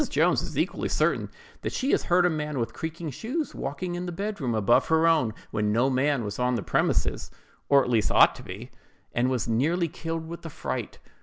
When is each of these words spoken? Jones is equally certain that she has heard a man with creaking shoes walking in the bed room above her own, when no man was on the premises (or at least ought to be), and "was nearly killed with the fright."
Jones 0.09 0.41
is 0.41 0.57
equally 0.57 0.89
certain 0.89 1.29
that 1.61 1.71
she 1.71 1.91
has 1.91 2.05
heard 2.05 2.25
a 2.25 2.29
man 2.31 2.57
with 2.57 2.73
creaking 2.73 3.11
shoes 3.11 3.53
walking 3.53 3.93
in 3.93 4.07
the 4.07 4.11
bed 4.11 4.41
room 4.41 4.55
above 4.55 4.87
her 4.87 5.05
own, 5.05 5.31
when 5.51 5.71
no 5.71 5.91
man 5.91 6.23
was 6.23 6.39
on 6.39 6.55
the 6.55 6.63
premises 6.63 7.29
(or 7.69 7.83
at 7.83 7.89
least 7.91 8.09
ought 8.11 8.33
to 8.33 8.41
be), 8.41 8.71
and 9.13 9.29
"was 9.29 9.47
nearly 9.47 9.87
killed 9.87 10.25
with 10.27 10.41
the 10.41 10.49
fright." 10.49 10.97